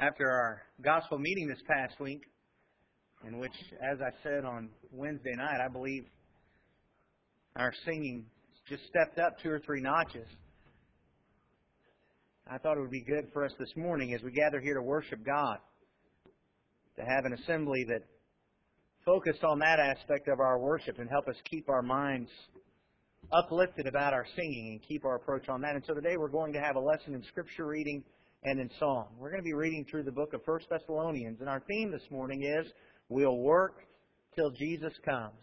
after 0.00 0.30
our 0.30 0.62
gospel 0.82 1.18
meeting 1.18 1.46
this 1.46 1.60
past 1.68 2.00
week, 2.00 2.22
in 3.26 3.38
which, 3.38 3.52
as 3.82 3.98
I 4.00 4.10
said 4.22 4.44
on 4.46 4.70
Wednesday 4.90 5.34
night, 5.36 5.60
I 5.62 5.68
believe 5.68 6.06
our 7.54 7.72
singing 7.84 8.24
just 8.66 8.82
stepped 8.86 9.18
up 9.18 9.36
two 9.42 9.50
or 9.50 9.60
three 9.60 9.82
notches. 9.82 10.26
I 12.50 12.56
thought 12.56 12.78
it 12.78 12.80
would 12.80 12.90
be 12.90 13.04
good 13.04 13.28
for 13.32 13.44
us 13.44 13.52
this 13.58 13.68
morning 13.76 14.14
as 14.14 14.22
we 14.22 14.32
gather 14.32 14.58
here 14.58 14.74
to 14.74 14.82
worship 14.82 15.24
God 15.24 15.58
to 16.96 17.02
have 17.02 17.26
an 17.26 17.34
assembly 17.34 17.84
that 17.88 18.02
focused 19.04 19.44
on 19.44 19.58
that 19.58 19.78
aspect 19.78 20.28
of 20.28 20.40
our 20.40 20.58
worship 20.58 20.98
and 20.98 21.10
help 21.10 21.28
us 21.28 21.36
keep 21.50 21.68
our 21.68 21.82
minds 21.82 22.30
uplifted 23.32 23.86
about 23.86 24.14
our 24.14 24.26
singing 24.34 24.70
and 24.72 24.88
keep 24.88 25.04
our 25.04 25.16
approach 25.16 25.48
on 25.48 25.60
that. 25.60 25.74
And 25.74 25.84
so 25.86 25.94
today 25.94 26.16
we're 26.16 26.28
going 26.28 26.54
to 26.54 26.60
have 26.60 26.76
a 26.76 26.80
lesson 26.80 27.14
in 27.14 27.22
scripture 27.24 27.66
reading 27.66 28.02
and 28.42 28.58
in 28.58 28.70
song. 28.78 29.08
We're 29.18 29.30
going 29.30 29.42
to 29.42 29.44
be 29.44 29.54
reading 29.54 29.84
through 29.90 30.04
the 30.04 30.12
book 30.12 30.32
of 30.32 30.40
1 30.44 30.60
Thessalonians, 30.70 31.40
and 31.40 31.48
our 31.48 31.62
theme 31.68 31.90
this 31.90 32.10
morning 32.10 32.42
is 32.42 32.72
We'll 33.08 33.36
Work 33.36 33.74
Till 34.34 34.50
Jesus 34.50 34.92
Comes. 35.04 35.42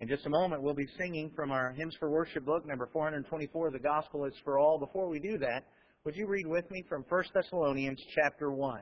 In 0.00 0.08
just 0.08 0.26
a 0.26 0.30
moment, 0.30 0.62
we'll 0.62 0.74
be 0.74 0.86
singing 0.98 1.32
from 1.34 1.50
our 1.50 1.72
Hymns 1.72 1.96
for 1.98 2.10
Worship 2.10 2.44
book, 2.44 2.66
number 2.66 2.88
424, 2.92 3.70
The 3.70 3.78
Gospel 3.78 4.26
is 4.26 4.34
for 4.44 4.58
All. 4.58 4.78
Before 4.78 5.08
we 5.08 5.18
do 5.20 5.38
that, 5.38 5.64
would 6.04 6.14
you 6.16 6.26
read 6.26 6.46
with 6.46 6.70
me 6.70 6.84
from 6.88 7.04
1 7.08 7.24
Thessalonians 7.34 8.00
chapter 8.14 8.52
1? 8.52 8.80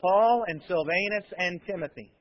Paul 0.00 0.44
and 0.46 0.62
Silvanus 0.66 1.26
and 1.36 1.60
Timothy. 1.66 2.12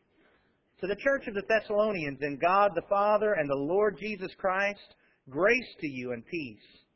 To 0.82 0.88
the 0.88 0.98
church 0.98 1.28
of 1.28 1.34
the 1.34 1.44
Thessalonians, 1.48 2.20
in 2.22 2.38
God 2.38 2.72
the 2.76 2.86
Father 2.90 3.34
and 3.34 3.50
the 3.50 3.56
Lord 3.56 3.98
Jesus 4.00 4.32
Christ, 4.38 4.96
grace 5.30 5.76
to 5.80 5.88
you 5.88 6.12
and 6.12 6.26
peace. 6.26 6.87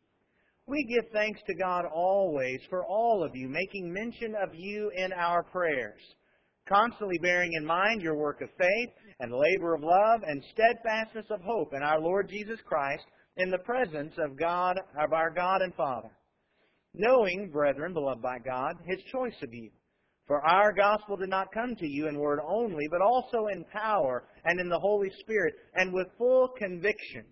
We 0.72 0.86
give 0.86 1.12
thanks 1.12 1.42
to 1.48 1.54
God 1.54 1.84
always 1.94 2.62
for 2.70 2.86
all 2.86 3.26
of 3.26 3.36
you, 3.36 3.50
making 3.50 3.92
mention 3.92 4.36
of 4.42 4.56
you 4.56 4.90
in 4.96 5.12
our 5.12 5.44
prayers, 5.44 6.00
constantly 6.66 7.18
bearing 7.22 7.52
in 7.58 7.66
mind 7.66 8.02
your 8.02 8.16
work 8.16 8.40
of 8.40 8.48
faith 8.58 8.90
and 9.20 9.34
labor 9.34 9.76
of 9.76 9.84
love 9.84 10.22
and 10.26 10.42
steadfastness 10.54 11.26
of 11.30 11.42
hope 11.42 11.74
in 11.74 11.84
our 11.84 12.00
Lord 12.00 12.30
Jesus 12.30 12.58
Christ 12.66 13.04
in 13.36 13.50
the 13.50 13.58
presence 13.58 14.14
of 14.18 14.40
God, 14.40 14.80
of 14.98 15.12
our 15.12 15.30
God 15.30 15.62
and 15.62 15.76
Father. 15.76 16.12
Knowing, 16.94 17.50
brethren, 17.52 17.92
beloved 17.92 18.22
by 18.22 18.38
God, 18.40 18.76
His 18.88 19.04
choice 19.12 19.36
of 19.44 19.54
you 19.54 19.72
for 20.26 20.40
our 20.48 20.72
gospel 20.72 21.18
did 21.18 21.28
not 21.28 21.52
come 21.54 21.76
to 21.76 21.86
you 21.86 22.08
in 22.08 22.18
word 22.18 22.40
only, 22.48 22.88
but 22.90 23.02
also 23.02 23.48
in 23.52 23.66
power 23.66 24.24
and 24.46 24.62
in 24.62 24.70
the 24.70 24.80
Holy 24.80 25.12
Spirit 25.20 25.54
and 25.76 25.94
with 25.94 26.08
full 26.18 26.48
conviction, 26.58 27.26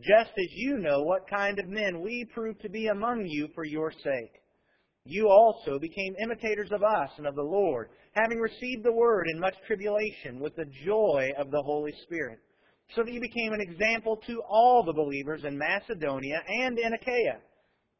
just 0.00 0.30
as 0.30 0.48
you 0.52 0.78
know 0.78 1.02
what 1.02 1.28
kind 1.28 1.58
of 1.58 1.68
men 1.68 2.00
we 2.00 2.26
proved 2.32 2.60
to 2.62 2.68
be 2.68 2.86
among 2.86 3.26
you 3.26 3.48
for 3.54 3.64
your 3.64 3.92
sake. 3.92 4.42
You 5.04 5.28
also 5.28 5.78
became 5.78 6.14
imitators 6.22 6.70
of 6.70 6.82
us 6.82 7.10
and 7.16 7.26
of 7.26 7.34
the 7.34 7.42
Lord, 7.42 7.88
having 8.12 8.38
received 8.38 8.84
the 8.84 8.92
word 8.92 9.26
in 9.32 9.40
much 9.40 9.54
tribulation 9.66 10.38
with 10.38 10.54
the 10.56 10.66
joy 10.84 11.30
of 11.38 11.50
the 11.50 11.62
Holy 11.62 11.92
Spirit, 12.02 12.38
so 12.94 13.02
that 13.02 13.12
you 13.12 13.20
became 13.20 13.52
an 13.52 13.60
example 13.60 14.18
to 14.26 14.42
all 14.48 14.84
the 14.84 14.92
believers 14.92 15.44
in 15.44 15.56
Macedonia 15.56 16.42
and 16.46 16.78
in 16.78 16.92
Achaia. 16.92 17.38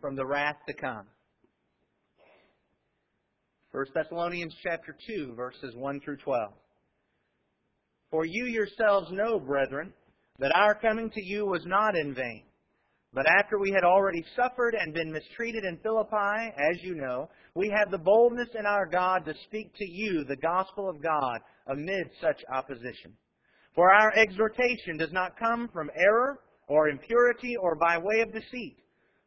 from 0.00 0.16
the 0.16 0.26
wrath 0.26 0.56
to 0.66 0.74
come. 0.74 1.06
1 3.72 3.86
Thessalonians 3.94 4.54
chapter 4.62 4.96
2 5.06 5.34
verses 5.36 5.74
1 5.76 6.00
through 6.00 6.16
12. 6.18 6.52
For 8.10 8.24
you 8.24 8.46
yourselves 8.46 9.08
know, 9.12 9.38
brethren, 9.38 9.92
that 10.38 10.54
our 10.54 10.74
coming 10.74 11.10
to 11.10 11.22
you 11.22 11.46
was 11.46 11.62
not 11.66 11.96
in 11.96 12.14
vain. 12.14 12.44
But 13.12 13.26
after 13.26 13.58
we 13.58 13.70
had 13.72 13.84
already 13.84 14.24
suffered 14.36 14.74
and 14.74 14.94
been 14.94 15.12
mistreated 15.12 15.64
in 15.64 15.78
Philippi, 15.82 16.52
as 16.56 16.82
you 16.82 16.94
know, 16.94 17.28
we 17.54 17.72
have 17.76 17.90
the 17.90 17.98
boldness 17.98 18.48
in 18.58 18.66
our 18.66 18.86
God 18.86 19.24
to 19.24 19.34
speak 19.46 19.74
to 19.76 19.84
you 19.84 20.24
the 20.24 20.36
gospel 20.36 20.88
of 20.88 21.02
God 21.02 21.40
amid 21.66 22.10
such 22.20 22.40
opposition. 22.52 23.12
For 23.74 23.92
our 23.92 24.12
exhortation 24.14 24.96
does 24.98 25.12
not 25.12 25.38
come 25.38 25.68
from 25.72 25.90
error 25.96 26.40
or 26.68 26.88
impurity 26.88 27.56
or 27.56 27.74
by 27.76 27.98
way 27.98 28.20
of 28.20 28.32
deceit 28.32 28.76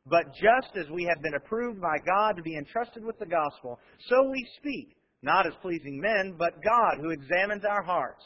but 0.07 0.33
just 0.33 0.75
as 0.77 0.89
we 0.89 1.03
have 1.05 1.21
been 1.21 1.35
approved 1.35 1.79
by 1.79 1.97
God 2.05 2.35
to 2.35 2.41
be 2.41 2.57
entrusted 2.57 3.03
with 3.03 3.19
the 3.19 3.25
gospel, 3.25 3.79
so 4.09 4.29
we 4.29 4.47
speak, 4.57 4.95
not 5.21 5.45
as 5.45 5.53
pleasing 5.61 5.99
men, 5.99 6.35
but 6.37 6.63
God 6.63 6.97
who 6.99 7.11
examines 7.11 7.63
our 7.65 7.83
hearts. 7.83 8.23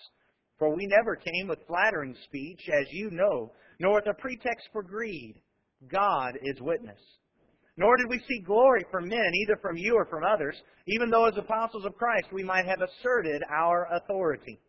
For 0.58 0.74
we 0.74 0.88
never 0.88 1.18
came 1.18 1.48
with 1.50 1.68
flattering 1.68 2.16
speech, 2.24 2.62
as 2.80 2.88
you 2.92 3.10
know, 3.12 3.52
nor 3.80 3.96
with 3.96 4.08
a 4.08 4.14
pretext 4.14 4.70
for 4.72 4.84
greed. 4.84 5.36
God 5.92 6.38
is 6.42 6.62
witness. 6.62 7.00
Nor 7.78 7.98
did 7.98 8.10
we 8.10 8.24
seek 8.26 8.46
glory 8.46 8.86
from 8.90 9.10
men, 9.10 9.32
either 9.42 9.58
from 9.62 9.76
you 9.76 9.96
or 9.96 10.06
from 10.06 10.24
others, 10.24 10.56
even 10.88 11.10
though 11.10 11.26
as 11.26 11.38
apostles 11.38 11.84
of 11.84 11.98
Christ 11.98 12.28
we 12.32 12.44
might 12.44 12.66
have 12.66 12.80
asserted 12.80 13.44
our 13.54 13.90
authority. 13.92 14.60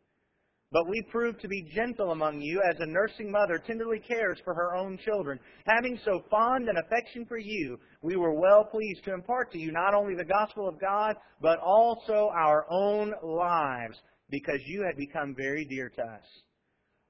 But 0.72 0.88
we 0.88 1.00
proved 1.10 1.40
to 1.40 1.48
be 1.48 1.62
gentle 1.74 2.10
among 2.10 2.40
you 2.40 2.60
as 2.68 2.76
a 2.80 2.86
nursing 2.86 3.30
mother 3.30 3.58
tenderly 3.58 4.00
cares 4.00 4.38
for 4.44 4.52
her 4.52 4.74
own 4.74 4.98
children. 4.98 5.38
Having 5.64 6.00
so 6.04 6.24
fond 6.28 6.68
an 6.68 6.76
affection 6.76 7.24
for 7.26 7.38
you, 7.38 7.78
we 8.02 8.16
were 8.16 8.34
well 8.34 8.64
pleased 8.64 9.04
to 9.04 9.14
impart 9.14 9.52
to 9.52 9.58
you 9.58 9.70
not 9.70 9.94
only 9.94 10.16
the 10.16 10.24
gospel 10.24 10.68
of 10.68 10.80
God, 10.80 11.14
but 11.40 11.60
also 11.60 12.30
our 12.34 12.66
own 12.68 13.12
lives, 13.22 13.96
because 14.28 14.60
you 14.66 14.82
had 14.84 14.96
become 14.96 15.36
very 15.36 15.64
dear 15.66 15.88
to 15.88 16.02
us. 16.02 16.24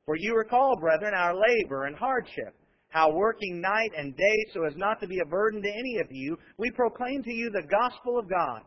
For 0.04 0.16
you 0.16 0.36
recall, 0.36 0.76
brethren, 0.78 1.14
our 1.14 1.34
labor 1.34 1.86
and 1.86 1.96
hardship, 1.96 2.54
how 2.90 3.10
working 3.10 3.60
night 3.60 3.90
and 3.96 4.14
day 4.16 4.46
so 4.52 4.64
as 4.64 4.76
not 4.76 5.00
to 5.00 5.06
be 5.06 5.18
a 5.20 5.28
burden 5.28 5.62
to 5.62 5.68
any 5.68 5.98
of 5.98 6.08
you, 6.10 6.38
we 6.58 6.70
proclaim 6.70 7.22
to 7.22 7.32
you 7.32 7.50
the 7.50 7.66
gospel 7.68 8.18
of 8.18 8.28
God. 8.28 8.62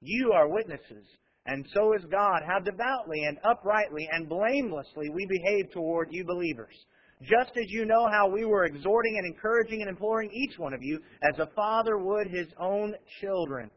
You 0.00 0.32
are 0.32 0.48
witnesses 0.48 1.06
and 1.48 1.66
so 1.72 1.94
is 1.94 2.04
God, 2.10 2.42
how 2.46 2.58
devoutly 2.58 3.24
and 3.24 3.38
uprightly 3.42 4.06
and 4.12 4.28
blamelessly 4.28 5.08
we 5.08 5.26
behave 5.26 5.72
toward 5.72 6.08
you 6.10 6.22
believers. 6.22 6.74
Just 7.22 7.56
as 7.56 7.64
you 7.68 7.86
know 7.86 8.06
how 8.12 8.28
we 8.28 8.44
were 8.44 8.66
exhorting 8.66 9.16
and 9.16 9.26
encouraging 9.26 9.80
and 9.80 9.88
imploring 9.88 10.30
each 10.30 10.58
one 10.58 10.74
of 10.74 10.82
you 10.82 11.00
as 11.22 11.38
a 11.38 11.50
father 11.56 11.96
would 11.96 12.28
his 12.28 12.48
own 12.60 12.94
children, 13.22 13.70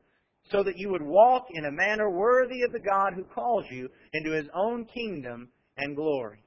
so 0.52 0.64
that 0.64 0.78
you 0.78 0.90
would 0.90 1.02
walk 1.02 1.48
in 1.54 1.64
a 1.64 1.72
manner 1.72 2.10
worthy 2.10 2.62
of 2.64 2.74
the 2.74 2.80
God 2.80 3.14
who 3.16 3.24
calls 3.24 3.64
you 3.72 3.88
into 4.12 4.32
his 4.32 4.48
own 4.54 4.86
kingdom 4.94 5.48
and 5.78 5.96
glory. 5.96 6.44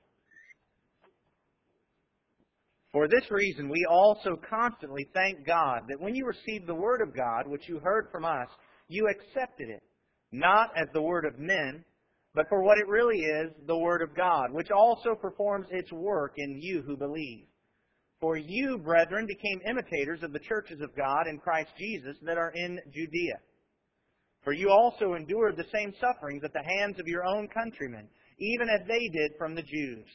For 2.93 3.09
this 3.09 3.29
reason, 3.31 3.71
we 3.71 3.87
also 3.91 4.39
constantly 4.49 5.09
thank 5.15 5.47
God 5.47 5.85
that 5.89 6.01
when 6.01 6.15
you 6.15 6.27
received 6.27 6.67
the 6.67 6.75
word 6.75 7.01
of 7.01 7.17
God, 7.17 7.47
which 7.47 7.67
you 7.67 7.81
heard 7.81 8.09
from 8.13 8.27
us, 8.27 8.49
you 8.89 9.09
accepted 9.09 9.71
it 9.71 9.83
not 10.33 10.71
as 10.77 10.89
the 10.93 11.03
word 11.03 11.25
of 11.25 11.39
men, 11.39 11.85
but 12.35 12.49
for 12.49 12.63
what 12.63 12.79
it 12.79 12.89
really 12.89 13.19
is, 13.19 13.53
the 13.67 13.79
word 13.79 14.03
of 14.03 14.17
God, 14.17 14.53
which 14.53 14.71
also 14.71 15.15
performs 15.15 15.67
its 15.71 15.93
work 15.93 16.35
in 16.37 16.59
you 16.61 16.83
who 16.83 16.97
believe. 16.97 17.47
For 18.21 18.37
you, 18.37 18.79
brethren, 18.79 19.27
became 19.27 19.61
imitators 19.69 20.23
of 20.23 20.33
the 20.33 20.41
churches 20.41 20.81
of 20.81 20.97
God 20.97 21.27
in 21.29 21.39
Christ 21.39 21.71
Jesus 21.79 22.17
that 22.23 22.39
are 22.39 22.53
in 22.55 22.81
Judea. 22.93 23.39
For 24.43 24.53
you 24.53 24.71
also 24.71 25.15
endured 25.15 25.57
the 25.57 25.71
same 25.73 25.95
sufferings 26.01 26.43
at 26.45 26.53
the 26.53 26.65
hands 26.79 26.99
of 26.99 27.07
your 27.07 27.25
own 27.25 27.49
countrymen, 27.49 28.09
even 28.39 28.69
as 28.69 28.87
they 28.89 29.09
did 29.09 29.33
from 29.39 29.55
the 29.55 29.63
Jews, 29.63 30.07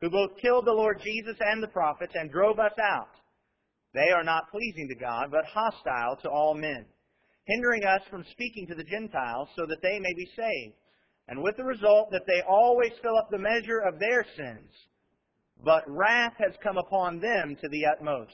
who 0.00 0.10
both 0.10 0.38
killed 0.40 0.66
the 0.66 0.72
Lord 0.72 1.00
Jesus 1.02 1.36
and 1.40 1.62
the 1.62 1.68
prophets 1.68 2.12
and 2.14 2.30
drove 2.30 2.58
us 2.58 2.78
out. 2.80 3.10
They 3.92 4.10
are 4.10 4.24
not 4.24 4.50
pleasing 4.50 4.88
to 4.88 4.94
God, 4.94 5.30
but 5.30 5.44
hostile 5.44 6.16
to 6.22 6.28
all 6.28 6.54
men 6.54 6.86
hindering 7.44 7.84
us 7.84 8.00
from 8.10 8.24
speaking 8.32 8.66
to 8.68 8.74
the 8.74 8.84
Gentiles 8.84 9.48
so 9.56 9.66
that 9.66 9.82
they 9.82 9.98
may 9.98 10.12
be 10.14 10.30
saved, 10.36 10.74
and 11.28 11.42
with 11.42 11.56
the 11.56 11.64
result 11.64 12.10
that 12.10 12.26
they 12.26 12.42
always 12.48 12.92
fill 13.02 13.16
up 13.16 13.28
the 13.30 13.38
measure 13.38 13.80
of 13.80 13.98
their 13.98 14.24
sins. 14.36 14.70
But 15.64 15.84
wrath 15.86 16.34
has 16.38 16.52
come 16.62 16.78
upon 16.78 17.20
them 17.20 17.56
to 17.60 17.68
the 17.68 17.86
utmost. 17.86 18.32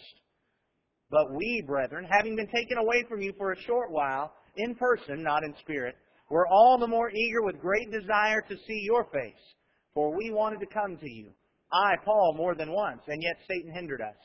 But 1.10 1.32
we, 1.34 1.62
brethren, 1.66 2.06
having 2.10 2.36
been 2.36 2.48
taken 2.48 2.78
away 2.78 3.04
from 3.08 3.20
you 3.20 3.32
for 3.36 3.52
a 3.52 3.62
short 3.62 3.90
while, 3.90 4.32
in 4.56 4.74
person, 4.76 5.22
not 5.22 5.44
in 5.44 5.54
spirit, 5.60 5.96
were 6.28 6.46
all 6.46 6.78
the 6.78 6.86
more 6.86 7.10
eager 7.10 7.42
with 7.42 7.60
great 7.60 7.90
desire 7.90 8.40
to 8.42 8.56
see 8.66 8.80
your 8.84 9.04
face, 9.12 9.54
for 9.92 10.16
we 10.16 10.30
wanted 10.30 10.60
to 10.60 10.66
come 10.66 10.96
to 10.96 11.10
you. 11.10 11.32
I, 11.72 11.96
Paul, 12.04 12.34
more 12.36 12.54
than 12.54 12.72
once, 12.72 13.02
and 13.08 13.22
yet 13.22 13.36
Satan 13.48 13.72
hindered 13.74 14.00
us. 14.00 14.16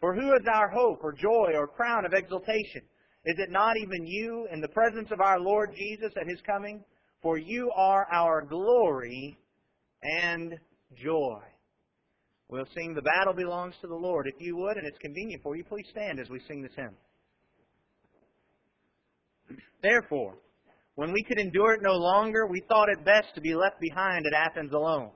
For 0.00 0.14
who 0.14 0.34
is 0.34 0.46
our 0.52 0.68
hope, 0.68 1.00
or 1.02 1.12
joy, 1.12 1.52
or 1.54 1.66
crown 1.66 2.04
of 2.04 2.12
exultation? 2.12 2.82
Is 3.24 3.36
it 3.38 3.50
not 3.50 3.76
even 3.76 4.06
you 4.06 4.48
in 4.52 4.60
the 4.60 4.68
presence 4.68 5.08
of 5.12 5.20
our 5.20 5.38
Lord 5.38 5.74
Jesus 5.76 6.12
at 6.20 6.28
his 6.28 6.40
coming? 6.44 6.84
For 7.22 7.38
you 7.38 7.70
are 7.76 8.06
our 8.12 8.42
glory 8.42 9.38
and 10.02 10.58
joy. 10.96 11.38
We'll 12.48 12.66
sing 12.74 12.94
The 12.94 13.02
Battle 13.02 13.32
Belongs 13.32 13.74
to 13.80 13.86
the 13.86 13.94
Lord. 13.94 14.26
If 14.26 14.34
you 14.40 14.56
would, 14.56 14.76
and 14.76 14.86
it's 14.86 14.98
convenient 14.98 15.42
for 15.42 15.56
you, 15.56 15.64
please 15.64 15.86
stand 15.90 16.18
as 16.20 16.28
we 16.28 16.40
sing 16.48 16.62
this 16.62 16.74
hymn. 16.76 16.96
Therefore, 19.82 20.34
when 20.96 21.12
we 21.12 21.22
could 21.22 21.38
endure 21.38 21.74
it 21.74 21.80
no 21.82 21.94
longer, 21.94 22.46
we 22.46 22.62
thought 22.68 22.88
it 22.88 23.04
best 23.04 23.34
to 23.34 23.40
be 23.40 23.54
left 23.54 23.80
behind 23.80 24.26
at 24.26 24.34
Athens 24.34 24.72
alone. 24.72 25.10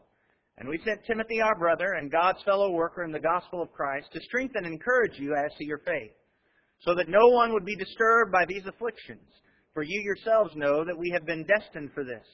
And 0.59 0.69
we 0.69 0.81
sent 0.85 1.05
Timothy, 1.05 1.43
our 1.43 1.59
brother, 1.59 1.95
and 1.99 2.11
God's 2.11 2.43
fellow 2.45 2.71
worker 2.71 3.05
in 3.05 3.13
the 3.13 3.21
gospel 3.21 3.61
of 3.61 3.73
Christ, 3.73 4.07
to 4.13 4.21
strengthen 4.21 4.65
and 4.65 4.73
encourage 4.73 5.19
you 5.19 5.35
as 5.35 5.53
to 5.59 5.67
your 5.67 5.79
faith, 5.79 6.13
so 6.85 6.95
that 6.95 7.09
no 7.09 7.29
one 7.29 7.53
would 7.53 7.65
be 7.65 7.77
disturbed 7.77 8.33
by 8.33 8.45
these 8.47 8.67
afflictions. 8.67 9.29
For 9.75 9.83
you 9.83 10.01
yourselves 10.01 10.55
know 10.57 10.85
that 10.85 10.97
we 10.97 11.11
have 11.11 11.27
been 11.27 11.45
destined 11.45 11.91
for 11.93 12.05
this. 12.05 12.25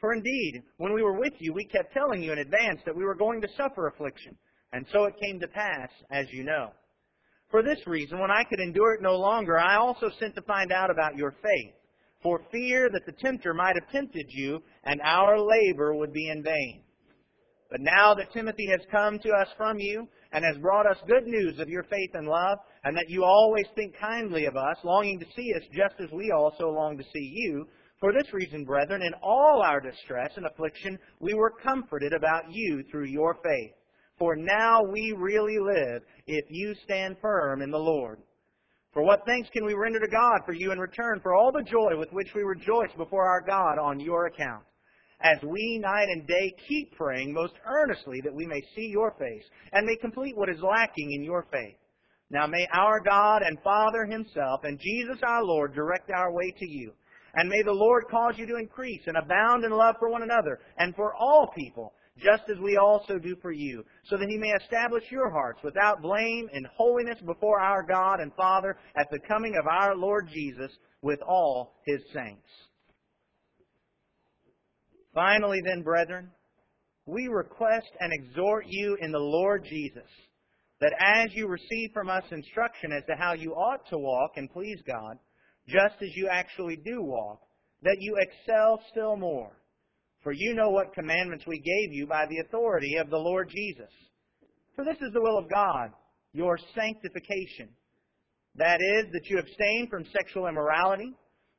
For 0.00 0.14
indeed, 0.14 0.62
when 0.78 0.94
we 0.94 1.02
were 1.02 1.18
with 1.18 1.34
you, 1.38 1.52
we 1.52 1.64
kept 1.64 1.92
telling 1.92 2.22
you 2.22 2.32
in 2.32 2.38
advance 2.38 2.80
that 2.86 2.96
we 2.96 3.04
were 3.04 3.14
going 3.14 3.40
to 3.42 3.48
suffer 3.56 3.86
affliction, 3.86 4.36
and 4.72 4.86
so 4.92 5.04
it 5.04 5.20
came 5.20 5.38
to 5.40 5.48
pass, 5.48 5.90
as 6.10 6.26
you 6.32 6.44
know. 6.44 6.70
For 7.50 7.62
this 7.62 7.84
reason, 7.86 8.18
when 8.18 8.30
I 8.30 8.44
could 8.44 8.60
endure 8.60 8.94
it 8.94 9.02
no 9.02 9.16
longer, 9.16 9.58
I 9.58 9.76
also 9.76 10.10
sent 10.18 10.36
to 10.36 10.42
find 10.42 10.72
out 10.72 10.90
about 10.90 11.16
your 11.16 11.32
faith, 11.42 11.74
for 12.22 12.42
fear 12.52 12.88
that 12.92 13.04
the 13.04 13.20
tempter 13.20 13.52
might 13.52 13.74
have 13.74 13.90
tempted 13.90 14.26
you, 14.28 14.62
and 14.84 15.00
our 15.02 15.38
labor 15.38 15.94
would 15.94 16.12
be 16.12 16.30
in 16.30 16.42
vain. 16.42 16.82
But 17.70 17.80
now 17.80 18.14
that 18.14 18.32
Timothy 18.32 18.68
has 18.70 18.80
come 18.90 19.18
to 19.18 19.30
us 19.30 19.48
from 19.56 19.78
you, 19.78 20.08
and 20.32 20.44
has 20.44 20.56
brought 20.58 20.86
us 20.86 20.96
good 21.06 21.26
news 21.26 21.58
of 21.58 21.68
your 21.68 21.82
faith 21.84 22.10
and 22.14 22.26
love, 22.26 22.58
and 22.84 22.96
that 22.96 23.08
you 23.08 23.24
always 23.24 23.66
think 23.74 23.94
kindly 24.00 24.46
of 24.46 24.56
us, 24.56 24.76
longing 24.84 25.18
to 25.18 25.26
see 25.36 25.52
us 25.54 25.62
just 25.72 25.94
as 26.00 26.10
we 26.12 26.30
also 26.30 26.68
long 26.68 26.96
to 26.96 27.04
see 27.12 27.32
you, 27.34 27.66
for 28.00 28.12
this 28.14 28.32
reason, 28.32 28.64
brethren, 28.64 29.02
in 29.02 29.12
all 29.22 29.62
our 29.62 29.78
distress 29.78 30.32
and 30.36 30.46
affliction, 30.46 30.98
we 31.20 31.34
were 31.34 31.52
comforted 31.62 32.14
about 32.14 32.44
you 32.50 32.82
through 32.90 33.06
your 33.06 33.34
faith. 33.34 33.72
For 34.18 34.36
now 34.36 34.82
we 34.82 35.14
really 35.16 35.58
live 35.58 36.02
if 36.26 36.46
you 36.48 36.74
stand 36.84 37.16
firm 37.20 37.60
in 37.60 37.70
the 37.70 37.78
Lord. 37.78 38.20
For 38.92 39.02
what 39.02 39.24
thanks 39.26 39.50
can 39.50 39.64
we 39.64 39.74
render 39.74 40.00
to 40.00 40.08
God 40.08 40.40
for 40.46 40.52
you 40.52 40.72
in 40.72 40.78
return 40.78 41.20
for 41.22 41.34
all 41.34 41.52
the 41.52 41.62
joy 41.62 41.96
with 41.96 42.12
which 42.12 42.28
we 42.34 42.42
rejoice 42.42 42.90
before 42.96 43.28
our 43.28 43.40
God 43.40 43.78
on 43.78 44.00
your 44.00 44.26
account? 44.26 44.64
As 45.22 45.38
we 45.42 45.78
night 45.78 46.08
and 46.08 46.26
day 46.26 46.54
keep 46.68 46.96
praying 46.96 47.32
most 47.32 47.52
earnestly 47.66 48.20
that 48.24 48.34
we 48.34 48.46
may 48.46 48.62
see 48.74 48.86
your 48.86 49.14
face 49.18 49.44
and 49.72 49.86
may 49.86 49.96
complete 49.96 50.36
what 50.36 50.48
is 50.48 50.60
lacking 50.62 51.12
in 51.12 51.22
your 51.22 51.46
faith. 51.52 51.76
Now 52.30 52.46
may 52.46 52.66
our 52.72 53.00
God 53.00 53.42
and 53.42 53.58
Father 53.62 54.06
himself 54.06 54.60
and 54.64 54.78
Jesus 54.78 55.18
our 55.22 55.44
Lord 55.44 55.74
direct 55.74 56.10
our 56.10 56.32
way 56.32 56.54
to 56.58 56.66
you. 56.66 56.92
And 57.34 57.48
may 57.48 57.62
the 57.62 57.72
Lord 57.72 58.04
cause 58.10 58.34
you 58.36 58.46
to 58.46 58.56
increase 58.56 59.02
and 59.06 59.16
abound 59.16 59.64
in 59.64 59.70
love 59.70 59.96
for 59.98 60.08
one 60.08 60.22
another 60.22 60.58
and 60.78 60.94
for 60.94 61.14
all 61.14 61.52
people 61.56 61.92
just 62.18 62.42
as 62.50 62.58
we 62.58 62.76
also 62.76 63.18
do 63.18 63.36
for 63.40 63.52
you, 63.52 63.84
so 64.04 64.16
that 64.16 64.28
he 64.28 64.36
may 64.36 64.50
establish 64.62 65.04
your 65.10 65.30
hearts 65.30 65.60
without 65.62 66.02
blame 66.02 66.48
in 66.52 66.66
holiness 66.76 67.18
before 67.24 67.60
our 67.60 67.82
God 67.82 68.20
and 68.20 68.34
Father 68.34 68.76
at 68.96 69.08
the 69.10 69.20
coming 69.26 69.56
of 69.58 69.66
our 69.66 69.96
Lord 69.96 70.28
Jesus 70.32 70.70
with 71.02 71.20
all 71.26 71.80
his 71.86 72.00
saints. 72.12 72.46
Finally, 75.14 75.60
then, 75.64 75.82
brethren, 75.82 76.30
we 77.06 77.28
request 77.28 77.90
and 77.98 78.12
exhort 78.12 78.64
you 78.68 78.96
in 79.00 79.10
the 79.10 79.18
Lord 79.18 79.64
Jesus 79.68 80.08
that 80.80 80.94
as 80.98 81.28
you 81.34 81.46
receive 81.46 81.90
from 81.92 82.08
us 82.08 82.24
instruction 82.30 82.92
as 82.92 83.04
to 83.06 83.14
how 83.14 83.34
you 83.34 83.52
ought 83.52 83.86
to 83.90 83.98
walk 83.98 84.32
and 84.36 84.50
please 84.50 84.78
God, 84.86 85.18
just 85.68 85.94
as 86.02 86.08
you 86.14 86.28
actually 86.30 86.76
do 86.76 87.02
walk, 87.02 87.40
that 87.82 87.98
you 88.00 88.16
excel 88.18 88.80
still 88.90 89.16
more 89.16 89.52
for 90.22 90.32
you 90.32 90.54
know 90.54 90.70
what 90.70 90.94
commandments 90.94 91.44
we 91.46 91.58
gave 91.58 91.94
you 91.94 92.06
by 92.06 92.26
the 92.26 92.38
authority 92.46 92.96
of 92.96 93.08
the 93.10 93.16
Lord 93.16 93.48
Jesus. 93.48 93.90
For 94.76 94.84
this 94.84 94.96
is 95.00 95.12
the 95.12 95.20
will 95.20 95.38
of 95.38 95.50
God, 95.50 95.90
your 96.32 96.58
sanctification. 96.74 97.68
That 98.56 98.80
is, 98.80 99.06
that 99.12 99.26
you 99.28 99.38
abstain 99.38 99.88
from 99.88 100.04
sexual 100.12 100.46
immorality, 100.46 101.14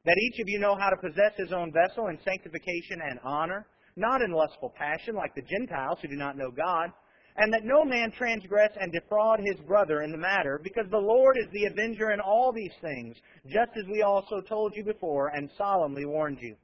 that 0.06 0.18
each 0.18 0.40
of 0.40 0.50
you 0.50 0.60
know 0.60 0.76
how 0.76 0.90
to 0.90 0.98
possess 0.98 1.34
his 1.38 1.52
own 1.52 1.72
vessel 1.72 2.08
in 2.08 2.18
sanctification 2.26 3.02
and 3.04 3.20
honor, 3.24 3.68
not 3.96 4.22
in 4.22 4.32
lustful 4.32 4.74
passion 4.76 5.16
like 5.16 5.36
the 5.36 5.42
Gentiles 5.42 6.00
who 6.02 6.08
do 6.08 6.16
not 6.16 6.38
know 6.38 6.50
God, 6.50 6.92
and 7.38 7.54
that 7.54 7.64
no 7.64 7.86
man 7.86 8.12
transgress 8.18 8.72
and 8.80 8.92
defraud 8.92 9.40
his 9.40 9.60
brother 9.66 10.02
in 10.02 10.12
the 10.12 10.18
matter, 10.18 10.60
because 10.64 10.86
the 10.90 10.98
Lord 10.98 11.38
is 11.38 11.48
the 11.52 11.66
avenger 11.66 12.12
in 12.12 12.20
all 12.20 12.52
these 12.52 12.74
things, 12.82 13.16
just 13.46 13.72
as 13.78 13.86
we 13.92 14.02
also 14.02 14.42
told 14.42 14.74
you 14.76 14.84
before 14.84 15.30
and 15.30 15.50
solemnly 15.58 16.06
warned 16.06 16.40
you. 16.42 16.56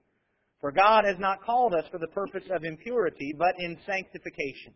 For 0.60 0.72
God 0.72 1.06
has 1.06 1.18
not 1.19 1.44
called 1.44 1.74
us 1.74 1.86
for 1.92 2.00
the 2.00 2.07
purpose 2.07 2.44
of 2.51 2.63
impurity, 2.63 3.33
but 3.38 3.54
in 3.60 3.78
sanctification. 3.86 4.74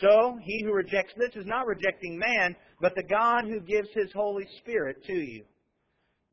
So, 0.00 0.36
he 0.42 0.62
who 0.62 0.72
rejects 0.72 1.14
this 1.16 1.34
is 1.36 1.46
not 1.46 1.66
rejecting 1.66 2.18
man, 2.18 2.54
but 2.80 2.94
the 2.94 3.04
God 3.04 3.44
who 3.44 3.60
gives 3.60 3.88
his 3.94 4.12
Holy 4.12 4.46
Spirit 4.58 5.02
to 5.06 5.14
you. 5.14 5.44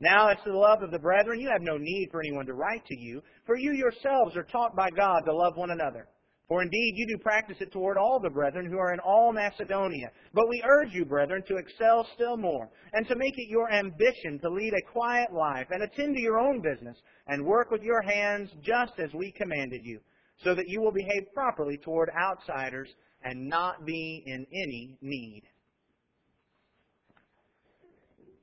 Now, 0.04 0.28
as 0.28 0.38
to 0.44 0.52
the 0.52 0.58
love 0.58 0.84
of 0.84 0.92
the 0.92 1.00
brethren, 1.00 1.40
you 1.40 1.48
have 1.50 1.62
no 1.62 1.78
need 1.78 2.10
for 2.12 2.20
anyone 2.20 2.46
to 2.48 2.54
write 2.54 2.86
to 2.88 3.00
you, 3.00 3.24
for 3.46 3.56
you 3.56 3.72
yourselves 3.72 4.36
are 4.36 4.44
taught 4.44 4.76
by 4.76 4.90
God 4.90 5.22
to 5.22 5.34
love 5.34 5.56
one 5.56 5.72
another. 5.72 6.10
For 6.50 6.62
indeed 6.62 6.94
you 6.98 7.08
do 7.08 7.24
practice 7.24 7.56
it 7.62 7.72
toward 7.72 7.98
all 7.98 8.20
the 8.20 8.30
brethren 8.30 8.66
who 8.66 8.78
are 8.78 8.94
in 8.94 9.00
all 9.00 9.32
Macedonia. 9.32 10.10
But 10.34 10.50
we 10.50 10.62
urge 10.68 10.92
you, 10.92 11.06
brethren, 11.06 11.42
to 11.48 11.56
excel 11.56 12.06
still 12.16 12.36
more, 12.36 12.70
and 12.92 13.08
to 13.08 13.16
make 13.16 13.34
it 13.38 13.48
your 13.50 13.72
ambition 13.72 14.40
to 14.42 14.50
lead 14.50 14.74
a 14.74 14.92
quiet 14.92 15.32
life, 15.32 15.68
and 15.72 15.84
attend 15.84 16.18
to 16.18 16.22
your 16.22 16.38
own 16.38 16.62
business, 16.62 16.98
and 17.28 17.46
work 17.46 17.72
with 17.72 17.82
your 17.82 18.02
hands 18.02 18.50
just 18.62 19.00
as 19.00 19.14
we 19.14 19.32
commanded 19.32 19.86
you, 19.86 20.02
so 20.44 20.54
that 20.54 20.68
you 20.68 20.82
will 20.82 20.92
behave 20.92 21.34
properly 21.34 21.78
toward 21.78 22.10
outsiders 22.10 22.90
and 23.24 23.48
not 23.48 23.86
be 23.86 24.22
in 24.26 24.46
any 24.52 24.98
need. 25.02 25.44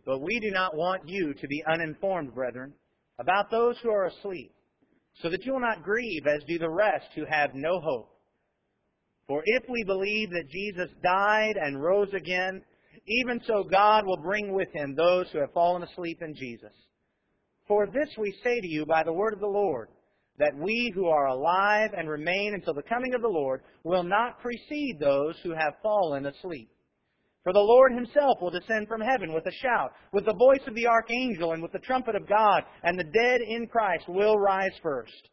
But 0.04 0.20
we 0.20 0.40
do 0.40 0.50
not 0.50 0.76
want 0.76 1.02
you 1.06 1.34
to 1.34 1.46
be 1.46 1.62
uninformed, 1.70 2.34
brethren, 2.34 2.72
about 3.18 3.50
those 3.50 3.76
who 3.82 3.90
are 3.90 4.06
asleep 4.06 4.52
so 5.22 5.28
that 5.28 5.44
you 5.44 5.52
will 5.52 5.60
not 5.60 5.82
grieve 5.82 6.26
as 6.26 6.42
do 6.44 6.58
the 6.58 6.68
rest 6.68 7.06
who 7.14 7.24
have 7.28 7.50
no 7.54 7.80
hope. 7.80 8.08
For 9.26 9.42
if 9.44 9.62
we 9.68 9.84
believe 9.84 10.30
that 10.30 10.50
Jesus 10.50 10.90
died 11.02 11.56
and 11.56 11.82
rose 11.82 12.12
again, 12.14 12.62
even 13.06 13.40
so 13.46 13.64
God 13.64 14.06
will 14.06 14.16
bring 14.16 14.52
with 14.52 14.72
him 14.72 14.94
those 14.94 15.26
who 15.30 15.38
have 15.38 15.52
fallen 15.52 15.82
asleep 15.82 16.18
in 16.22 16.34
Jesus. 16.34 16.72
For 17.68 17.86
this 17.86 18.08
we 18.18 18.34
say 18.42 18.60
to 18.60 18.66
you 18.66 18.86
by 18.86 19.02
the 19.04 19.12
word 19.12 19.32
of 19.32 19.40
the 19.40 19.46
Lord, 19.46 19.88
that 20.38 20.56
we 20.56 20.90
who 20.94 21.06
are 21.06 21.26
alive 21.26 21.90
and 21.96 22.08
remain 22.08 22.54
until 22.54 22.74
the 22.74 22.82
coming 22.82 23.14
of 23.14 23.20
the 23.20 23.28
Lord 23.28 23.60
will 23.84 24.02
not 24.02 24.40
precede 24.40 24.98
those 24.98 25.36
who 25.42 25.50
have 25.50 25.74
fallen 25.82 26.26
asleep. 26.26 26.70
For 27.42 27.52
the 27.54 27.58
Lord 27.58 27.92
himself 27.92 28.38
will 28.40 28.50
descend 28.50 28.86
from 28.86 29.00
heaven 29.00 29.32
with 29.32 29.46
a 29.46 29.52
shout, 29.62 29.92
with 30.12 30.26
the 30.26 30.34
voice 30.34 30.66
of 30.66 30.74
the 30.74 30.86
archangel, 30.86 31.52
and 31.52 31.62
with 31.62 31.72
the 31.72 31.78
trumpet 31.78 32.14
of 32.14 32.28
God, 32.28 32.62
and 32.82 32.98
the 32.98 33.04
dead 33.04 33.40
in 33.40 33.66
Christ 33.66 34.04
will 34.08 34.38
rise 34.38 34.76
first. 34.82 35.30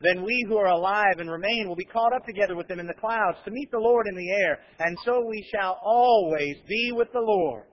Then 0.00 0.24
we 0.24 0.44
who 0.48 0.56
are 0.58 0.68
alive 0.68 1.18
and 1.18 1.30
remain 1.30 1.68
will 1.68 1.76
be 1.76 1.84
caught 1.84 2.12
up 2.12 2.26
together 2.26 2.56
with 2.56 2.68
them 2.68 2.80
in 2.80 2.86
the 2.86 3.00
clouds 3.00 3.38
to 3.44 3.50
meet 3.50 3.70
the 3.70 3.78
Lord 3.78 4.06
in 4.08 4.16
the 4.16 4.30
air, 4.30 4.58
and 4.80 4.98
so 5.04 5.24
we 5.24 5.48
shall 5.54 5.80
always 5.82 6.56
be 6.68 6.92
with 6.92 7.12
the 7.12 7.20
Lord. 7.20 7.64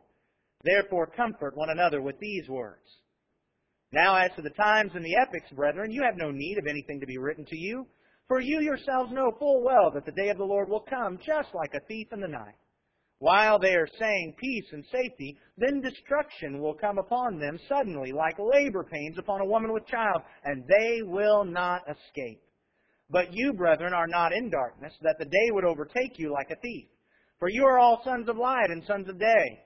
Therefore 0.63 1.08
comfort 1.08 1.58
one 1.58 1.70
another 1.70 2.01
with 2.01 2.18
these 2.20 2.48
words. 2.48 2.88
Now 3.92 4.15
as 4.15 4.32
to 4.36 4.42
the 4.42 4.51
times 4.51 4.92
and 4.96 5.03
the 5.03 5.15
epochs, 5.15 5.51
brethren, 5.51 5.92
you 5.92 6.01
have 6.03 6.15
no 6.15 6.32
need 6.32 6.58
of 6.58 6.68
anything 6.68 7.00
to 7.01 7.06
be 7.06 7.18
written 7.18 7.46
to 7.46 7.58
you, 7.58 7.86
for 8.27 8.39
you 8.39 8.62
yourselves 8.62 9.12
know 9.12 9.32
full 9.38 9.62
well 9.63 9.92
that 9.94 10.06
the 10.06 10.12
day 10.13 10.30
of 10.30 10.38
the 10.38 10.46
Lord 10.46 10.70
will 10.70 10.86
come 10.89 11.18
just 11.18 11.50
like 11.53 11.74
a 11.74 11.86
thief 11.88 12.08
in 12.13 12.22
the 12.22 12.27
night. 12.27 12.56
While 13.20 13.58
they 13.60 13.75
are 13.75 13.88
saying 14.00 14.36
peace 14.38 14.65
and 14.72 14.84
safety, 14.91 15.38
then 15.58 15.82
destruction 15.82 16.60
will 16.60 16.74
come 16.74 16.98
upon 16.98 17.39
them 17.39 17.58
suddenly, 17.70 18.12
like 18.12 18.38
labor 18.38 18.84
pains 18.84 19.17
upon 19.17 19.41
a 19.41 19.46
woman 19.46 19.72
with 19.72 19.88
child, 19.88 20.22
and 20.43 20.65
they 20.67 21.01
will 21.03 21.46
not 21.46 21.84
escape. 21.89 22.41
But 23.10 23.34
you, 23.34 23.53
brethren, 23.53 23.93
are 23.93 24.08
not 24.08 24.34
in 24.34 24.50
darkness, 24.50 24.93
that 25.01 25.17
the 25.20 25.25
day 25.25 25.51
would 25.51 25.65
overtake 25.65 26.17
you 26.17 26.32
like 26.32 26.50
a 26.50 26.55
thief. 26.58 26.88
For 27.39 27.50
you 27.50 27.65
are 27.65 27.79
all 27.79 28.01
sons 28.03 28.27
of 28.29 28.38
light 28.38 28.70
and 28.70 28.84
sons 28.86 29.08
of 29.08 29.20
day. 29.20 29.60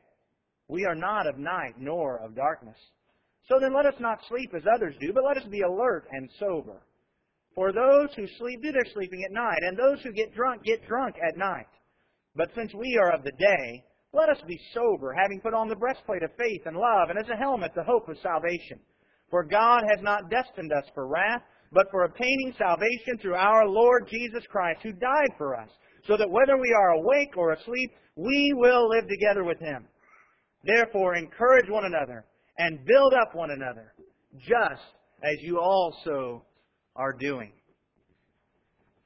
We 0.67 0.85
are 0.85 0.95
not 0.95 1.27
of 1.27 1.37
night 1.37 1.75
nor 1.77 2.17
of 2.17 2.35
darkness. 2.35 2.77
So 3.47 3.59
then 3.59 3.73
let 3.73 3.85
us 3.85 3.99
not 3.99 4.19
sleep 4.27 4.51
as 4.53 4.63
others 4.71 4.95
do, 4.99 5.13
but 5.13 5.23
let 5.23 5.37
us 5.37 5.47
be 5.49 5.61
alert 5.61 6.07
and 6.11 6.29
sober. 6.39 6.81
For 7.55 7.71
those 7.71 8.13
who 8.15 8.27
sleep 8.37 8.61
do 8.61 8.71
their 8.71 8.93
sleeping 8.93 9.23
at 9.23 9.31
night, 9.31 9.59
and 9.61 9.77
those 9.77 10.01
who 10.03 10.11
get 10.11 10.35
drunk 10.35 10.63
get 10.63 10.85
drunk 10.87 11.15
at 11.25 11.37
night. 11.37 11.67
But 12.37 12.51
since 12.55 12.71
we 12.75 12.99
are 13.01 13.13
of 13.13 13.23
the 13.23 13.31
day, 13.31 13.83
let 14.13 14.29
us 14.29 14.37
be 14.47 14.59
sober, 14.73 15.11
having 15.11 15.41
put 15.41 15.55
on 15.55 15.67
the 15.67 15.75
breastplate 15.75 16.21
of 16.21 16.29
faith 16.37 16.61
and 16.65 16.77
love, 16.77 17.09
and 17.09 17.17
as 17.17 17.29
a 17.29 17.35
helmet 17.35 17.71
the 17.75 17.83
hope 17.83 18.07
of 18.07 18.17
salvation. 18.21 18.79
For 19.31 19.43
God 19.43 19.81
has 19.89 20.01
not 20.03 20.29
destined 20.29 20.71
us 20.71 20.85
for 20.93 21.07
wrath, 21.07 21.41
but 21.73 21.87
for 21.91 22.05
obtaining 22.05 22.53
salvation 22.57 23.17
through 23.19 23.35
our 23.35 23.67
Lord 23.67 24.07
Jesus 24.09 24.43
Christ, 24.49 24.79
who 24.83 24.93
died 24.93 25.33
for 25.37 25.59
us, 25.59 25.69
so 26.05 26.15
that 26.15 26.29
whether 26.29 26.57
we 26.57 26.73
are 26.77 26.91
awake 26.91 27.35
or 27.35 27.53
asleep, 27.53 27.91
we 28.15 28.53
will 28.55 28.87
live 28.87 29.07
together 29.09 29.43
with 29.43 29.59
him. 29.59 29.85
Therefore, 30.63 31.15
encourage 31.15 31.69
one 31.69 31.85
another 31.85 32.23
and 32.59 32.85
build 32.85 33.13
up 33.13 33.35
one 33.35 33.51
another, 33.51 33.93
just 34.39 34.81
as 35.23 35.37
you 35.41 35.59
also 35.59 36.45
are 36.95 37.13
doing. 37.13 37.51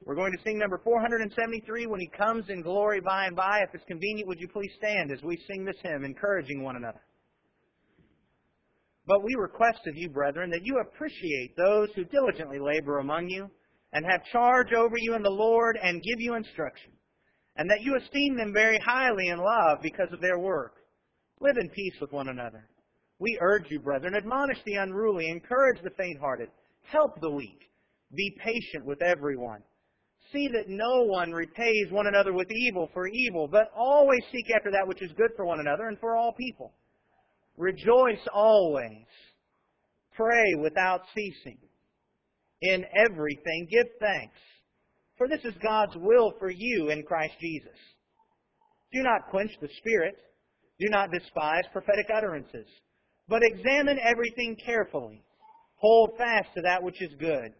We're 0.04 0.16
going 0.16 0.32
to 0.32 0.42
sing 0.42 0.58
number 0.58 0.80
473 0.82 1.86
when 1.86 2.00
he 2.00 2.08
comes 2.08 2.44
in 2.48 2.62
glory 2.62 3.00
by 3.00 3.26
and 3.26 3.36
by. 3.36 3.60
If 3.62 3.74
it's 3.74 3.84
convenient, 3.86 4.26
would 4.26 4.40
you 4.40 4.48
please 4.48 4.70
stand 4.76 5.12
as 5.12 5.22
we 5.22 5.38
sing 5.46 5.64
this 5.64 5.76
hymn, 5.82 6.04
encouraging 6.04 6.62
one 6.62 6.76
another? 6.76 7.00
But 9.06 9.22
we 9.22 9.34
request 9.38 9.80
of 9.86 9.96
you, 9.96 10.08
brethren, 10.08 10.50
that 10.50 10.64
you 10.64 10.78
appreciate 10.78 11.56
those 11.56 11.88
who 11.94 12.04
diligently 12.04 12.58
labor 12.58 12.98
among 12.98 13.28
you 13.28 13.48
and 13.92 14.04
have 14.04 14.24
charge 14.32 14.72
over 14.72 14.94
you 14.98 15.14
in 15.14 15.22
the 15.22 15.30
Lord 15.30 15.78
and 15.80 16.02
give 16.02 16.18
you 16.20 16.34
instruction, 16.34 16.92
and 17.56 17.70
that 17.70 17.82
you 17.82 17.96
esteem 17.96 18.36
them 18.36 18.52
very 18.52 18.78
highly 18.84 19.28
in 19.28 19.38
love 19.38 19.78
because 19.82 20.12
of 20.12 20.20
their 20.20 20.38
work. 20.38 20.74
Live 21.40 21.56
in 21.60 21.68
peace 21.70 21.94
with 22.00 22.12
one 22.12 22.28
another. 22.28 22.68
We 23.18 23.38
urge 23.40 23.66
you, 23.70 23.80
brethren, 23.80 24.14
admonish 24.16 24.58
the 24.64 24.76
unruly, 24.76 25.28
encourage 25.28 25.82
the 25.82 25.90
faint-hearted, 25.90 26.48
help 26.90 27.20
the 27.20 27.30
weak, 27.30 27.70
be 28.14 28.36
patient 28.42 28.84
with 28.84 29.02
everyone. 29.02 29.62
See 30.32 30.48
that 30.48 30.68
no 30.68 31.02
one 31.04 31.32
repays 31.32 31.90
one 31.90 32.06
another 32.06 32.32
with 32.32 32.50
evil 32.50 32.88
for 32.94 33.06
evil, 33.06 33.48
but 33.48 33.70
always 33.76 34.20
seek 34.32 34.46
after 34.56 34.70
that 34.70 34.86
which 34.86 35.02
is 35.02 35.12
good 35.16 35.30
for 35.36 35.44
one 35.44 35.60
another 35.60 35.88
and 35.88 35.98
for 35.98 36.16
all 36.16 36.32
people. 36.32 36.72
Rejoice 37.56 38.26
always. 38.32 39.04
Pray 40.16 40.54
without 40.60 41.02
ceasing. 41.14 41.58
In 42.62 42.84
everything 42.96 43.68
give 43.70 43.88
thanks, 44.00 44.38
for 45.18 45.28
this 45.28 45.44
is 45.44 45.54
God's 45.62 45.96
will 45.96 46.32
for 46.38 46.50
you 46.50 46.90
in 46.90 47.02
Christ 47.02 47.34
Jesus. 47.40 47.76
Do 48.92 49.02
not 49.02 49.30
quench 49.30 49.50
the 49.60 49.68
Spirit. 49.78 50.16
Do 50.78 50.88
not 50.88 51.10
despise 51.12 51.64
prophetic 51.72 52.06
utterances, 52.14 52.66
but 53.28 53.42
examine 53.42 53.98
everything 54.02 54.56
carefully. 54.64 55.22
Hold 55.76 56.10
fast 56.16 56.48
to 56.54 56.62
that 56.62 56.82
which 56.82 57.00
is 57.02 57.12
good. 57.18 57.52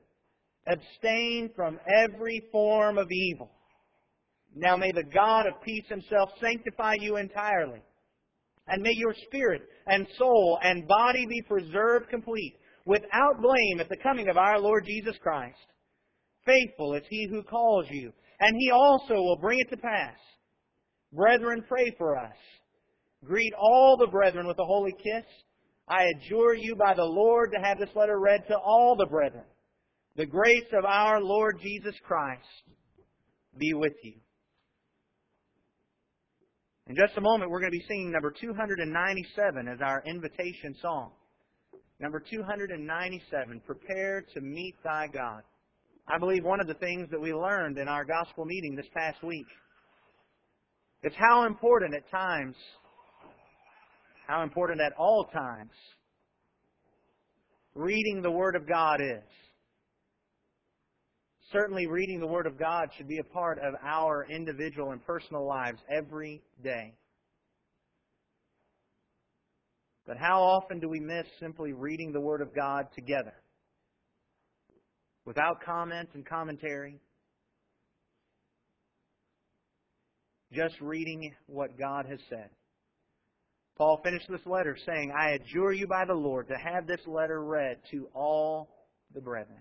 Abstain 0.67 1.51
from 1.57 1.79
every 2.03 2.43
form 2.53 2.99
of 2.99 3.09
evil. 3.11 3.51
Now 4.55 4.77
may 4.77 4.93
the 4.93 5.05
God 5.05 5.47
of 5.47 5.63
peace 5.65 5.85
himself 5.89 6.31
sanctify 6.41 6.95
you 7.01 7.17
entirely 7.17 7.83
and 8.69 8.83
may 8.83 8.93
your 8.95 9.15
spirit 9.27 9.63
and 9.87 10.07
soul 10.19 10.59
and 10.63 10.87
body 10.87 11.27
be 11.27 11.43
preserved 11.43 12.09
complete, 12.09 12.57
without 12.85 13.41
blame 13.41 13.81
at 13.81 13.89
the 13.89 13.97
coming 14.03 14.29
of 14.29 14.37
our 14.37 14.59
Lord 14.59 14.85
Jesus 14.87 15.17
Christ. 15.23 15.57
Faithful 16.45 16.95
is 16.95 17.03
he 17.09 17.29
who 17.31 17.43
calls 17.43 17.87
you, 17.91 18.13
and 18.41 18.57
he 18.59 18.71
also 18.71 19.15
will 19.15 19.39
bring 19.41 19.61
it 19.61 19.71
to 19.71 19.77
pass. 19.77 20.17
Brethren, 21.13 21.65
pray 21.69 21.95
for 21.99 22.17
us. 22.17 22.35
Greet 23.25 23.53
all 23.59 23.97
the 23.97 24.11
brethren 24.11 24.49
with 24.49 24.59
a 24.59 24.65
holy 24.65 24.93
kiss. 24.93 25.25
I 25.89 26.05
adjure 26.17 26.55
you 26.55 26.75
by 26.75 26.95
the 26.95 27.05
Lord 27.05 27.53
to 27.53 27.61
have 27.61 27.79
this 27.79 27.95
letter 27.95 28.19
read 28.19 28.47
to 28.49 28.57
all 28.57 28.97
the 28.97 29.07
brethren. 29.07 29.45
The 30.15 30.27
grace 30.27 30.67
of 30.75 30.85
our 30.85 31.23
Lord 31.23 31.59
Jesus 31.63 31.95
Christ 32.07 32.43
be 33.57 33.73
with 33.73 33.95
you. 34.03 34.13
In 36.87 36.97
just 36.97 37.17
a 37.17 37.21
moment, 37.23 37.51
we're 37.51 37.61
going 37.61 37.73
to 37.73 37.79
be 37.79 37.85
singing 37.89 38.11
number 38.11 38.31
297 38.31 39.69
as 39.69 39.79
our 39.81 40.03
invitation 40.05 40.75
song. 40.83 41.13
Number 41.99 42.21
297, 42.21 43.63
Prepare 43.65 44.25
to 44.35 44.41
Meet 44.43 44.75
Thy 44.85 45.07
God. 45.07 45.43
I 46.07 46.19
believe 46.19 46.45
one 46.45 46.61
of 46.61 46.67
the 46.67 46.75
things 46.75 47.09
that 47.11 47.21
we 47.21 47.33
learned 47.33 47.79
in 47.79 47.89
our 47.89 48.05
gospel 48.05 48.45
meeting 48.45 48.75
this 48.75 48.89
past 48.95 49.23
week 49.23 49.47
is 51.05 51.13
how 51.17 51.47
important 51.47 51.95
at 51.95 52.11
times, 52.11 52.57
how 54.27 54.43
important 54.43 54.81
at 54.83 54.93
all 54.99 55.25
times, 55.33 55.71
reading 57.75 58.21
the 58.21 58.31
Word 58.31 58.57
of 58.57 58.69
God 58.69 59.01
is. 59.01 59.23
Certainly, 61.53 61.87
reading 61.87 62.19
the 62.19 62.27
Word 62.27 62.47
of 62.47 62.59
God 62.59 62.89
should 62.97 63.09
be 63.09 63.19
a 63.19 63.25
part 63.25 63.59
of 63.59 63.75
our 63.85 64.27
individual 64.31 64.93
and 64.93 65.05
personal 65.05 65.47
lives 65.47 65.79
every 65.95 66.43
day. 66.65 66.95
But 70.07 70.17
how 70.17 70.43
often 70.43 70.81
do 70.81 70.89
we 70.89 70.99
miss 70.99 71.27
simply 71.39 71.73
reading 71.73 72.11
the 72.11 72.21
Word 72.21 72.41
of 72.41 72.55
God 72.55 72.87
together? 72.95 73.35
Without 75.27 75.63
comment 75.65 76.09
and 76.15 76.27
commentary? 76.27 76.99
Just 80.53 80.75
reading 80.81 81.33
what 81.47 81.79
God 81.79 82.07
has 82.09 82.19
said. 82.29 82.49
Paul 83.77 84.01
finished 84.03 84.27
this 84.29 84.45
letter 84.47 84.77
saying, 84.87 85.13
I 85.17 85.31
adjure 85.31 85.73
you 85.73 85.87
by 85.87 86.05
the 86.07 86.15
Lord 86.15 86.49
to 86.49 86.57
have 86.57 86.87
this 86.87 87.01
letter 87.07 87.43
read 87.43 87.79
to 87.91 88.09
all 88.15 88.69
the 89.15 89.21
brethren. 89.21 89.61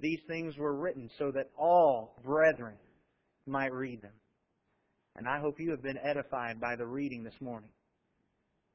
These 0.00 0.20
things 0.28 0.56
were 0.56 0.74
written 0.74 1.10
so 1.18 1.30
that 1.32 1.50
all 1.58 2.14
brethren 2.24 2.76
might 3.46 3.72
read 3.72 4.02
them. 4.02 4.12
And 5.16 5.26
I 5.26 5.40
hope 5.40 5.58
you 5.58 5.70
have 5.70 5.82
been 5.82 5.98
edified 5.98 6.60
by 6.60 6.76
the 6.76 6.86
reading 6.86 7.24
this 7.24 7.40
morning 7.40 7.70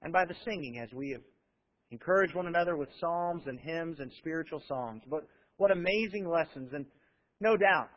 and 0.02 0.12
by 0.12 0.26
the 0.26 0.36
singing 0.44 0.80
as 0.80 0.92
we 0.94 1.12
have 1.12 1.22
encouraged 1.92 2.36
one 2.36 2.48
another 2.48 2.76
with 2.76 2.90
psalms 3.00 3.44
and 3.46 3.60
hymns 3.60 4.00
and 4.00 4.12
spiritual 4.20 4.62
songs. 4.68 5.02
But 5.10 5.26
what 5.58 5.72
amazing 5.72 6.28
lessons. 6.28 6.72
And 6.74 6.86
no 7.40 7.56
doubt, 7.56 7.90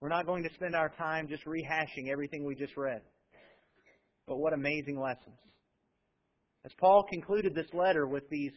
we're 0.00 0.08
not 0.08 0.26
going 0.26 0.44
to 0.44 0.54
spend 0.54 0.76
our 0.76 0.90
time 0.90 1.26
just 1.26 1.44
rehashing 1.44 2.10
everything 2.12 2.44
we 2.44 2.54
just 2.54 2.76
read. 2.76 3.00
But 4.28 4.36
what 4.38 4.52
amazing 4.52 5.00
lessons. 5.00 5.38
As 6.64 6.72
Paul 6.78 7.04
concluded 7.10 7.54
this 7.54 7.72
letter 7.72 8.06
with 8.06 8.28
these 8.28 8.52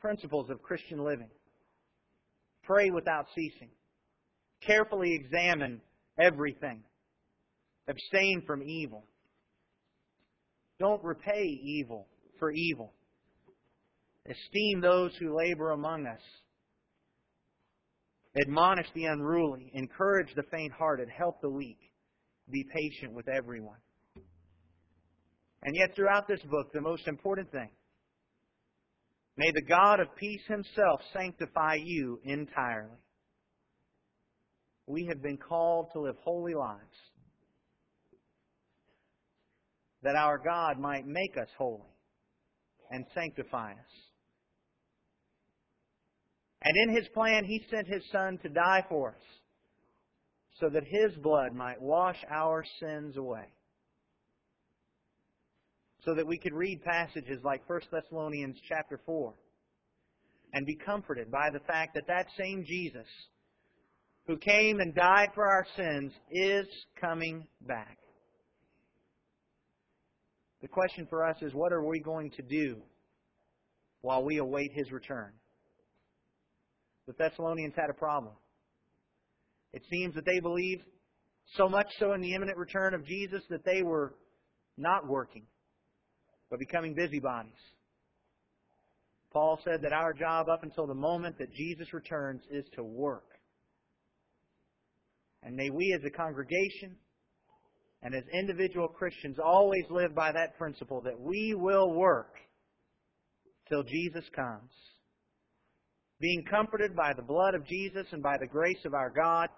principles 0.00 0.50
of 0.50 0.62
Christian 0.62 1.04
living. 1.04 1.30
Pray 2.64 2.90
without 2.90 3.26
ceasing. 3.34 3.70
Carefully 4.66 5.14
examine 5.14 5.80
everything. 6.18 6.82
Abstain 7.88 8.42
from 8.46 8.62
evil. 8.62 9.04
Don't 10.78 11.02
repay 11.02 11.44
evil 11.62 12.06
for 12.38 12.50
evil. 12.50 12.92
Esteem 14.28 14.80
those 14.80 15.12
who 15.18 15.36
labor 15.36 15.72
among 15.72 16.06
us. 16.06 16.20
Admonish 18.40 18.86
the 18.94 19.06
unruly. 19.06 19.70
Encourage 19.74 20.32
the 20.36 20.44
faint 20.50 20.72
hearted. 20.72 21.08
Help 21.08 21.40
the 21.40 21.50
weak. 21.50 21.78
Be 22.50 22.64
patient 22.74 23.12
with 23.12 23.28
everyone. 23.28 23.78
And 25.62 25.76
yet, 25.76 25.94
throughout 25.94 26.26
this 26.28 26.40
book, 26.42 26.72
the 26.72 26.80
most 26.80 27.06
important 27.06 27.50
thing 27.50 27.68
May 29.36 29.50
the 29.52 29.62
God 29.62 30.00
of 30.00 30.14
peace 30.16 30.42
himself 30.46 31.00
sanctify 31.12 31.76
you 31.82 32.20
entirely. 32.24 32.98
We 34.86 35.06
have 35.06 35.22
been 35.22 35.38
called 35.38 35.90
to 35.92 36.00
live 36.00 36.16
holy 36.24 36.54
lives 36.54 36.80
that 40.02 40.16
our 40.16 40.38
God 40.38 40.78
might 40.78 41.06
make 41.06 41.36
us 41.40 41.48
holy 41.56 41.82
and 42.90 43.04
sanctify 43.14 43.72
us. 43.72 44.00
And 46.62 46.76
in 46.76 46.96
His 46.96 47.08
plan, 47.08 47.44
He 47.44 47.62
sent 47.70 47.86
His 47.86 48.02
Son 48.10 48.38
to 48.42 48.48
die 48.48 48.84
for 48.88 49.10
us 49.10 49.22
so 50.60 50.68
that 50.70 50.82
His 50.84 51.16
blood 51.22 51.54
might 51.54 51.80
wash 51.80 52.18
our 52.30 52.64
sins 52.80 53.16
away 53.16 53.46
so 56.04 56.14
that 56.14 56.26
we 56.26 56.38
could 56.38 56.54
read 56.54 56.82
passages 56.82 57.40
like 57.44 57.68
1 57.68 57.80
Thessalonians 57.92 58.56
chapter 58.68 59.00
4 59.04 59.34
and 60.54 60.66
be 60.66 60.76
comforted 60.76 61.30
by 61.30 61.48
the 61.52 61.60
fact 61.60 61.94
that 61.94 62.06
that 62.06 62.26
same 62.38 62.64
Jesus 62.66 63.06
who 64.26 64.36
came 64.36 64.80
and 64.80 64.94
died 64.94 65.28
for 65.34 65.46
our 65.46 65.66
sins 65.76 66.12
is 66.30 66.66
coming 67.00 67.46
back. 67.66 67.98
The 70.62 70.68
question 70.68 71.06
for 71.08 71.26
us 71.26 71.36
is 71.40 71.54
what 71.54 71.72
are 71.72 71.84
we 71.84 72.00
going 72.00 72.30
to 72.32 72.42
do 72.42 72.76
while 74.02 74.24
we 74.24 74.38
await 74.38 74.70
his 74.74 74.90
return? 74.92 75.32
The 77.06 77.14
Thessalonians 77.14 77.74
had 77.76 77.90
a 77.90 77.94
problem. 77.94 78.34
It 79.72 79.82
seems 79.90 80.14
that 80.14 80.24
they 80.26 80.40
believed 80.40 80.82
so 81.56 81.68
much 81.68 81.86
so 81.98 82.12
in 82.12 82.20
the 82.20 82.34
imminent 82.34 82.58
return 82.58 82.94
of 82.94 83.04
Jesus 83.04 83.42
that 83.50 83.64
they 83.64 83.82
were 83.82 84.14
not 84.76 85.06
working 85.06 85.44
but 86.50 86.58
becoming 86.58 86.94
busybodies. 86.94 87.52
Paul 89.32 89.60
said 89.64 89.80
that 89.82 89.92
our 89.92 90.12
job 90.12 90.48
up 90.48 90.64
until 90.64 90.86
the 90.86 90.94
moment 90.94 91.38
that 91.38 91.54
Jesus 91.54 91.92
returns 91.94 92.42
is 92.50 92.64
to 92.74 92.82
work. 92.82 93.24
And 95.42 95.54
may 95.54 95.70
we 95.70 95.96
as 95.96 96.04
a 96.04 96.10
congregation 96.10 96.96
and 98.02 98.14
as 98.14 98.24
individual 98.32 98.88
Christians 98.88 99.38
always 99.42 99.84
live 99.88 100.14
by 100.14 100.32
that 100.32 100.58
principle 100.58 101.00
that 101.02 101.18
we 101.18 101.54
will 101.54 101.92
work 101.92 102.34
till 103.68 103.84
Jesus 103.84 104.24
comes. 104.34 104.70
Being 106.20 106.44
comforted 106.50 106.94
by 106.96 107.12
the 107.14 107.22
blood 107.22 107.54
of 107.54 107.66
Jesus 107.66 108.06
and 108.10 108.22
by 108.22 108.36
the 108.38 108.46
grace 108.46 108.84
of 108.84 108.94
our 108.94 109.10
God 109.10 109.48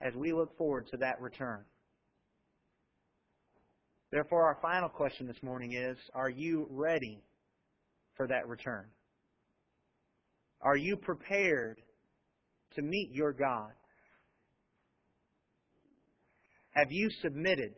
as 0.00 0.14
we 0.14 0.32
look 0.32 0.56
forward 0.56 0.86
to 0.90 0.96
that 0.98 1.20
return. 1.20 1.64
Therefore, 4.10 4.44
our 4.44 4.58
final 4.60 4.88
question 4.88 5.26
this 5.26 5.42
morning 5.42 5.72
is 5.72 5.96
Are 6.14 6.30
you 6.30 6.66
ready 6.70 7.22
for 8.16 8.26
that 8.26 8.48
return? 8.48 8.86
Are 10.60 10.76
you 10.76 10.96
prepared 10.96 11.80
to 12.74 12.82
meet 12.82 13.10
your 13.12 13.32
God? 13.32 13.70
Have 16.72 16.88
you 16.90 17.08
submitted 17.22 17.74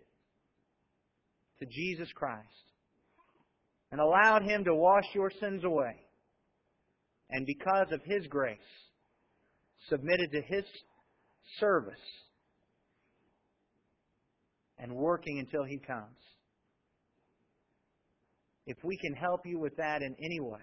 to 1.61 1.67
Jesus 1.67 2.09
Christ 2.15 2.47
and 3.91 4.01
allowed 4.01 4.43
Him 4.43 4.65
to 4.65 4.75
wash 4.75 5.05
your 5.15 5.31
sins 5.39 5.65
away? 5.65 5.97
And 7.31 7.47
because 7.47 7.89
of 7.93 8.01
His 8.05 8.27
grace, 8.27 8.59
submitted 9.89 10.33
to 10.33 10.43
His 10.43 10.65
service 11.61 11.95
and 14.83 14.93
working 14.93 15.39
until 15.39 15.65
He 15.65 15.79
comes. 15.79 16.19
If 18.67 18.77
we 18.85 18.99
can 18.99 19.15
help 19.15 19.47
you 19.47 19.59
with 19.59 19.77
that 19.77 20.03
in 20.03 20.15
any 20.23 20.41
way, 20.41 20.61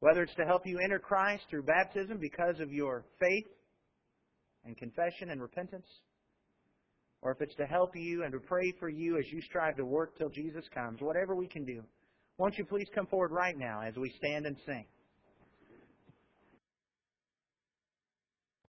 whether 0.00 0.22
it's 0.22 0.34
to 0.34 0.44
help 0.44 0.66
you 0.66 0.78
enter 0.82 0.98
Christ 0.98 1.44
through 1.48 1.62
baptism 1.62 2.18
because 2.18 2.58
of 2.58 2.72
your 2.72 3.04
faith 3.20 3.46
and 4.64 4.76
confession 4.76 5.30
and 5.30 5.40
repentance, 5.40 5.86
or 7.20 7.32
if 7.32 7.40
it's 7.40 7.54
to 7.56 7.66
help 7.66 7.94
you 7.94 8.24
and 8.24 8.32
to 8.32 8.40
pray 8.40 8.72
for 8.80 8.88
you 8.88 9.18
as 9.18 9.24
you 9.30 9.40
strive 9.42 9.76
to 9.76 9.84
work 9.84 10.16
till 10.18 10.28
Jesus 10.30 10.64
comes, 10.74 11.00
whatever 11.00 11.36
we 11.36 11.46
can 11.46 11.64
do, 11.64 11.82
won't 12.38 12.58
you 12.58 12.64
please 12.64 12.88
come 12.94 13.06
forward 13.06 13.30
right 13.30 13.56
now 13.56 13.80
as 13.82 13.94
we 13.96 14.12
stand 14.18 14.46
and 14.46 14.56
sing? 14.66 14.86